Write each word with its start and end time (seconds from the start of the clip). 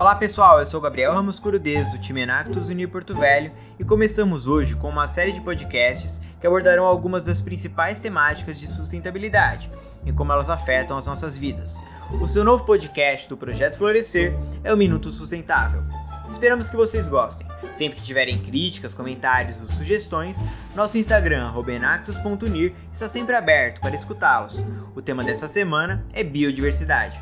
Olá 0.00 0.14
pessoal, 0.14 0.60
eu 0.60 0.66
sou 0.66 0.80
Gabriel 0.80 1.12
Ramos 1.12 1.40
Curudez 1.40 1.90
do 1.90 1.98
time 1.98 2.20
Enactus 2.20 2.68
Unir 2.68 2.88
Porto 2.88 3.16
Velho 3.16 3.50
e 3.80 3.84
começamos 3.84 4.46
hoje 4.46 4.76
com 4.76 4.88
uma 4.88 5.08
série 5.08 5.32
de 5.32 5.40
podcasts 5.40 6.20
que 6.40 6.46
abordarão 6.46 6.84
algumas 6.84 7.24
das 7.24 7.40
principais 7.40 7.98
temáticas 7.98 8.60
de 8.60 8.68
sustentabilidade 8.68 9.68
e 10.06 10.12
como 10.12 10.30
elas 10.30 10.48
afetam 10.48 10.96
as 10.96 11.04
nossas 11.04 11.36
vidas. 11.36 11.82
O 12.20 12.28
seu 12.28 12.44
novo 12.44 12.62
podcast 12.62 13.28
do 13.28 13.36
Projeto 13.36 13.76
Florescer 13.76 14.38
é 14.62 14.72
o 14.72 14.76
Minuto 14.76 15.10
Sustentável. 15.10 15.82
Esperamos 16.28 16.68
que 16.68 16.76
vocês 16.76 17.08
gostem. 17.08 17.48
Sempre 17.72 17.98
que 17.98 18.06
tiverem 18.06 18.38
críticas, 18.38 18.94
comentários 18.94 19.60
ou 19.60 19.66
sugestões, 19.66 20.44
nosso 20.76 20.96
Instagram, 20.96 21.52
enactus.unir, 21.66 22.72
está 22.92 23.08
sempre 23.08 23.34
aberto 23.34 23.80
para 23.80 23.96
escutá-los. 23.96 24.64
O 24.94 25.02
tema 25.02 25.24
dessa 25.24 25.48
semana 25.48 26.06
é 26.12 26.22
biodiversidade. 26.22 27.20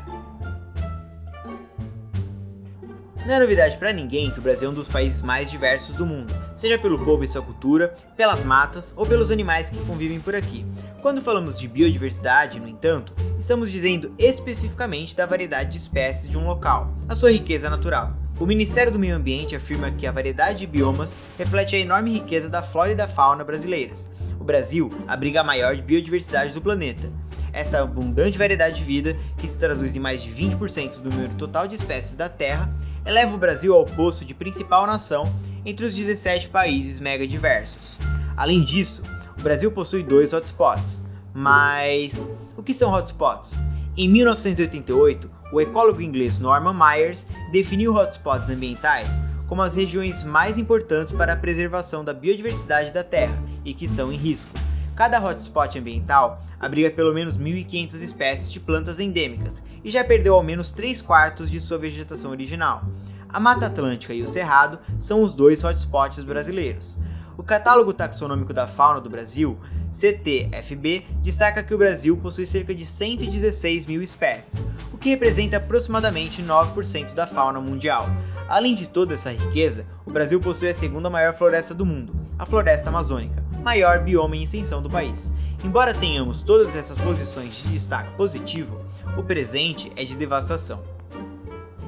Não 3.27 3.33
é 3.33 3.39
novidade 3.41 3.75
para 3.75 3.91
ninguém 3.91 4.31
que 4.31 4.39
o 4.39 4.41
Brasil 4.41 4.69
é 4.69 4.71
um 4.71 4.73
dos 4.73 4.87
países 4.87 5.21
mais 5.21 5.51
diversos 5.51 5.97
do 5.97 6.05
mundo, 6.05 6.33
seja 6.55 6.79
pelo 6.79 7.03
povo 7.03 7.25
e 7.25 7.27
sua 7.27 7.41
cultura, 7.41 7.93
pelas 8.15 8.45
matas 8.45 8.93
ou 8.95 9.05
pelos 9.05 9.31
animais 9.31 9.69
que 9.69 9.83
convivem 9.83 10.17
por 10.17 10.33
aqui. 10.33 10.65
Quando 11.01 11.21
falamos 11.21 11.59
de 11.59 11.67
biodiversidade, 11.67 12.57
no 12.57 12.69
entanto, 12.69 13.13
estamos 13.37 13.69
dizendo 13.69 14.13
especificamente 14.17 15.13
da 15.13 15.25
variedade 15.25 15.71
de 15.71 15.77
espécies 15.77 16.29
de 16.29 16.37
um 16.37 16.47
local, 16.47 16.95
a 17.09 17.17
sua 17.17 17.33
riqueza 17.33 17.69
natural. 17.69 18.15
O 18.39 18.45
Ministério 18.45 18.93
do 18.93 18.99
Meio 18.99 19.17
Ambiente 19.17 19.57
afirma 19.57 19.91
que 19.91 20.07
a 20.07 20.11
variedade 20.13 20.59
de 20.59 20.67
biomas 20.67 21.19
reflete 21.37 21.75
a 21.75 21.79
enorme 21.79 22.13
riqueza 22.13 22.47
da 22.47 22.63
flora 22.63 22.93
e 22.93 22.95
da 22.95 23.09
fauna 23.09 23.43
brasileiras. 23.43 24.09
O 24.39 24.43
Brasil 24.45 24.89
abriga 25.05 25.41
a 25.41 25.43
maior 25.43 25.75
biodiversidade 25.75 26.53
do 26.53 26.61
planeta. 26.61 27.11
Essa 27.51 27.81
abundante 27.81 28.37
variedade 28.37 28.77
de 28.77 28.83
vida, 28.83 29.17
que 29.37 29.47
se 29.47 29.57
traduz 29.57 29.95
em 29.95 29.99
mais 29.99 30.21
de 30.21 30.29
20% 30.29 30.99
do 30.99 31.09
número 31.09 31.33
total 31.35 31.67
de 31.67 31.75
espécies 31.75 32.15
da 32.15 32.29
Terra, 32.29 32.71
eleva 33.07 33.33
o 33.33 33.37
Brasil 33.37 33.73
ao 33.73 33.85
posto 33.85 34.25
de 34.25 34.33
principal 34.33 34.85
nação 34.85 35.33
entre 35.65 35.85
os 35.85 35.93
17 35.93 36.49
países 36.49 36.99
megadiversos. 36.99 37.97
Além 38.35 38.63
disso, 38.63 39.01
o 39.39 39.41
Brasil 39.41 39.71
possui 39.71 40.03
dois 40.03 40.33
hotspots. 40.33 41.05
Mas 41.33 42.29
o 42.57 42.61
que 42.61 42.73
são 42.73 42.91
hotspots? 42.91 43.61
Em 43.95 44.09
1988, 44.09 45.31
o 45.53 45.61
ecólogo 45.61 46.01
inglês 46.01 46.37
Norman 46.37 46.73
Myers 46.73 47.25
definiu 47.51 47.93
hotspots 47.95 48.49
ambientais 48.49 49.21
como 49.47 49.61
as 49.61 49.75
regiões 49.75 50.23
mais 50.25 50.57
importantes 50.57 51.13
para 51.13 51.33
a 51.33 51.37
preservação 51.37 52.03
da 52.03 52.13
biodiversidade 52.13 52.91
da 52.91 53.03
Terra 53.03 53.41
e 53.63 53.73
que 53.73 53.85
estão 53.85 54.11
em 54.11 54.17
risco. 54.17 54.51
Cada 54.97 55.23
hotspot 55.23 55.77
ambiental 55.77 56.43
abriga 56.59 56.89
pelo 56.89 57.13
menos 57.13 57.37
1.500 57.37 58.01
espécies 58.01 58.51
de 58.51 58.59
plantas 58.59 58.99
endêmicas 58.99 59.61
e 59.83 59.91
já 59.91 60.03
perdeu 60.03 60.33
ao 60.33 60.41
menos 60.41 60.71
3 60.71 61.03
quartos 61.03 61.51
de 61.51 61.61
sua 61.61 61.77
vegetação 61.77 62.31
original. 62.31 62.83
A 63.29 63.39
Mata 63.39 63.67
Atlântica 63.67 64.11
e 64.15 64.23
o 64.23 64.27
Cerrado 64.27 64.79
são 64.97 65.21
os 65.21 65.35
dois 65.35 65.63
hotspots 65.63 66.23
brasileiros. 66.23 66.97
O 67.37 67.43
Catálogo 67.43 67.93
Taxonômico 67.93 68.51
da 68.51 68.65
Fauna 68.65 68.99
do 68.99 69.07
Brasil, 69.07 69.59
CTFB, 69.91 71.05
destaca 71.21 71.61
que 71.61 71.75
o 71.75 71.77
Brasil 71.77 72.17
possui 72.17 72.47
cerca 72.47 72.73
de 72.73 72.83
116 72.87 73.85
mil 73.85 74.01
espécies, 74.01 74.65
o 74.91 74.97
que 74.97 75.09
representa 75.09 75.57
aproximadamente 75.57 76.41
9% 76.41 77.13
da 77.13 77.27
fauna 77.27 77.61
mundial. 77.61 78.09
Além 78.49 78.73
de 78.73 78.87
toda 78.87 79.13
essa 79.13 79.29
riqueza, 79.29 79.85
o 80.07 80.11
Brasil 80.11 80.39
possui 80.39 80.69
a 80.69 80.73
segunda 80.73 81.07
maior 81.07 81.35
floresta 81.35 81.75
do 81.75 81.85
mundo, 81.85 82.15
a 82.39 82.47
Floresta 82.47 82.89
Amazônica 82.89 83.46
maior 83.63 83.99
bioma 83.99 84.35
em 84.35 84.43
extensão 84.43 84.81
do 84.81 84.89
país. 84.89 85.31
Embora 85.63 85.93
tenhamos 85.93 86.41
todas 86.41 86.75
essas 86.75 86.97
posições 86.97 87.55
de 87.55 87.69
destaque 87.69 88.11
positivo, 88.15 88.79
o 89.17 89.23
presente 89.23 89.91
é 89.95 90.03
de 90.03 90.15
devastação. 90.15 90.83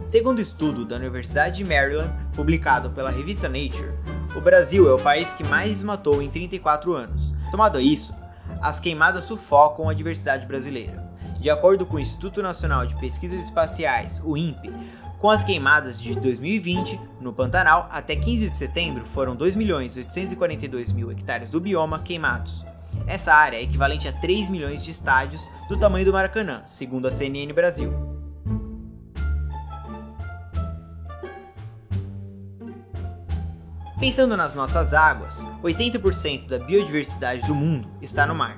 Segundo 0.06 0.42
estudo 0.42 0.86
da 0.86 0.96
Universidade 0.96 1.58
de 1.58 1.64
Maryland, 1.64 2.12
publicado 2.36 2.90
pela 2.90 3.12
revista 3.12 3.48
Nature, 3.48 3.94
o 4.36 4.42
Brasil 4.42 4.90
é 4.90 4.94
o 4.94 5.00
país 5.00 5.34
que 5.34 5.44
mais 5.44 5.70
desmatou 5.70 6.22
em 6.22 6.30
34 6.30 6.94
anos. 6.94 7.36
Tomado 7.52 7.80
isso, 7.80 8.14
as 8.62 8.80
queimadas 8.80 9.26
sufocam 9.26 9.88
a 9.88 9.94
diversidade 9.94 10.48
brasileira. 10.48 11.08
De 11.40 11.50
acordo 11.50 11.86
com 11.86 11.98
o 11.98 12.00
Instituto 12.00 12.42
Nacional 12.42 12.86
de 12.86 12.96
Pesquisas 12.96 13.40
Espaciais, 13.40 14.22
o 14.26 14.36
INPE, 14.36 14.74
com 15.20 15.30
as 15.30 15.44
queimadas 15.44 16.02
de 16.02 16.16
2020, 16.16 17.00
no 17.20 17.34
Pantanal, 17.34 17.90
até 17.92 18.16
15 18.16 18.50
de 18.50 18.56
setembro 18.56 19.06
foram 19.06 19.36
2.842.000 19.36 21.12
hectares 21.12 21.50
do 21.50 21.60
bioma 21.60 22.00
queimados. 22.00 22.66
Essa 23.06 23.34
área 23.34 23.58
é 23.58 23.62
equivalente 23.62 24.08
a 24.08 24.14
3 24.14 24.48
milhões 24.48 24.84
de 24.84 24.92
estádios 24.92 25.48
do 25.68 25.78
tamanho 25.78 26.06
do 26.06 26.14
Maracanã, 26.14 26.64
segundo 26.66 27.08
a 27.08 27.12
CNN 27.12 27.52
Brasil. 27.54 27.94
Pensando 34.00 34.38
nas 34.38 34.56
nossas 34.56 34.94
águas, 34.94 35.46
80% 35.62 36.48
da 36.48 36.58
biodiversidade 36.58 37.46
do 37.46 37.54
mundo 37.54 37.90
está 38.02 38.26
no 38.26 38.34
mar. 38.34 38.58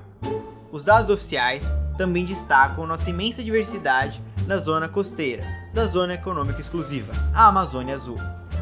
Os 0.71 0.85
dados 0.85 1.09
oficiais 1.09 1.75
também 1.97 2.23
destacam 2.23 2.85
nossa 2.85 3.09
imensa 3.09 3.43
diversidade 3.43 4.21
na 4.47 4.57
zona 4.57 4.87
costeira, 4.87 5.45
da 5.73 5.85
Zona 5.85 6.13
Econômica 6.13 6.59
Exclusiva, 6.59 7.13
a 7.33 7.47
Amazônia 7.47 7.95
Azul. 7.95 8.17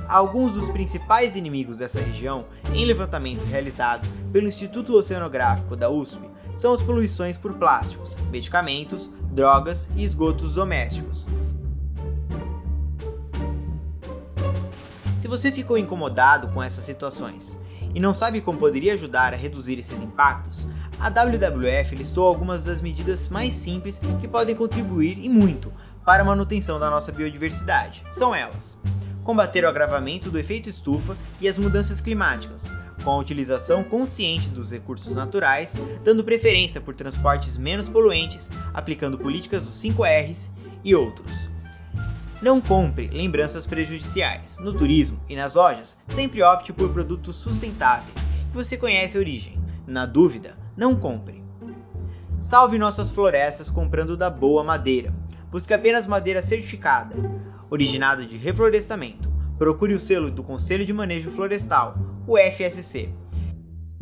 Alguns 0.07 0.53
dos 0.53 0.69
principais 0.69 1.35
inimigos 1.35 1.77
dessa 1.77 1.99
região, 1.99 2.45
em 2.73 2.85
levantamento 2.85 3.43
realizado 3.45 4.07
pelo 4.31 4.47
Instituto 4.47 4.95
Oceanográfico 4.95 5.75
da 5.75 5.89
USP, 5.89 6.19
são 6.55 6.73
as 6.73 6.81
poluições 6.81 7.37
por 7.37 7.53
plásticos, 7.53 8.17
medicamentos, 8.31 9.13
drogas 9.31 9.89
e 9.95 10.03
esgotos 10.03 10.55
domésticos. 10.55 11.27
Se 15.17 15.27
você 15.27 15.51
ficou 15.51 15.77
incomodado 15.77 16.49
com 16.49 16.61
essas 16.61 16.83
situações 16.83 17.59
e 17.99 18.01
não 18.01 18.13
sabe 18.13 18.39
como 18.39 18.57
poderia 18.57 18.93
ajudar 18.93 19.33
a 19.33 19.35
reduzir 19.35 19.77
esses 19.77 20.01
impactos, 20.01 20.69
a 20.97 21.09
WWF 21.09 21.93
listou 21.93 22.25
algumas 22.25 22.63
das 22.63 22.81
medidas 22.81 23.27
mais 23.27 23.53
simples 23.53 23.99
que 24.21 24.25
podem 24.25 24.55
contribuir 24.55 25.19
e 25.21 25.27
muito 25.27 25.69
para 26.05 26.23
a 26.23 26.25
manutenção 26.25 26.79
da 26.79 26.89
nossa 26.89 27.11
biodiversidade. 27.11 28.05
São 28.09 28.33
elas: 28.33 28.79
combater 29.21 29.65
o 29.65 29.67
agravamento 29.67 30.31
do 30.31 30.39
efeito 30.39 30.69
estufa 30.69 31.17
e 31.41 31.47
as 31.49 31.57
mudanças 31.57 31.99
climáticas, 31.99 32.71
com 33.03 33.09
a 33.11 33.17
utilização 33.17 33.83
consciente 33.83 34.47
dos 34.47 34.71
recursos 34.71 35.13
naturais, 35.13 35.77
dando 36.01 36.23
preferência 36.23 36.79
por 36.79 36.95
transportes 36.95 37.57
menos 37.57 37.89
poluentes, 37.89 38.49
aplicando 38.73 39.17
políticas 39.17 39.65
dos 39.65 39.73
5 39.73 40.05
R's 40.05 40.49
e 40.85 40.95
outros. 40.95 41.48
Não 42.41 42.61
compre 42.61 43.09
lembranças 43.09 43.67
prejudiciais. 43.67 44.59
No 44.59 44.73
turismo 44.73 45.19
e 45.27 45.35
nas 45.35 45.55
lojas, 45.55 45.97
sempre 46.07 46.41
opte 46.41 46.71
por 46.71 46.89
produtos 46.89 47.35
sustentáveis 47.35 48.15
que 48.49 48.55
você 48.55 48.77
conhece 48.77 49.17
a 49.17 49.19
origem. 49.19 49.61
Na 49.85 50.05
dúvida, 50.05 50.57
não 50.75 50.95
compre. 50.95 51.43
Salve 52.39 52.77
nossas 52.77 53.11
florestas 53.11 53.69
comprando 53.69 54.15
da 54.15 54.29
boa 54.29 54.63
madeira. 54.63 55.13
Busque 55.51 55.73
apenas 55.73 56.07
madeira 56.07 56.41
certificada, 56.41 57.13
originada 57.69 58.25
de 58.25 58.37
reflorestamento. 58.37 59.29
Procure 59.57 59.93
o 59.93 59.99
selo 59.99 60.31
do 60.31 60.41
Conselho 60.41 60.85
de 60.85 60.93
Manejo 60.93 61.29
Florestal, 61.29 61.97
o 62.25 62.37
FSC. 62.37 63.09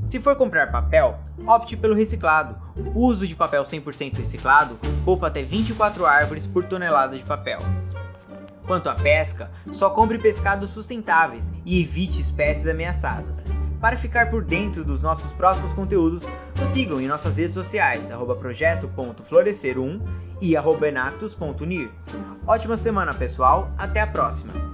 Se 0.05 0.19
for 0.19 0.35
comprar 0.35 0.71
papel, 0.71 1.19
opte 1.47 1.75
pelo 1.75 1.95
reciclado. 1.95 2.55
O 2.93 3.07
uso 3.07 3.27
de 3.27 3.35
papel 3.35 3.63
100% 3.63 4.17
reciclado 4.17 4.77
poupa 5.03 5.25
até 5.25 5.41
24 5.41 6.05
árvores 6.05 6.45
por 6.45 6.65
tonelada 6.65 7.17
de 7.17 7.25
papel. 7.25 7.59
Quanto 8.67 8.89
à 8.89 8.95
pesca, 8.95 9.49
só 9.71 9.89
compre 9.89 10.19
pescados 10.19 10.71
sustentáveis 10.71 11.49
e 11.65 11.81
evite 11.81 12.21
espécies 12.21 12.67
ameaçadas. 12.67 13.41
Para 13.79 13.95
ficar 13.95 14.29
por 14.29 14.43
dentro 14.43 14.83
dos 14.83 15.01
nossos 15.01 15.31
próximos 15.31 15.71
conteúdos, 15.71 16.23
nos 16.59 16.69
sigam 16.69 16.99
em 16.99 17.07
nossas 17.07 17.37
redes 17.37 17.53
sociais, 17.53 18.11
projeto.florescer1 18.35 20.01
e 20.41 20.55
enactus.unir. 20.55 21.89
Ótima 22.45 22.75
semana, 22.75 23.13
pessoal. 23.13 23.71
Até 23.77 24.01
a 24.01 24.07
próxima! 24.07 24.66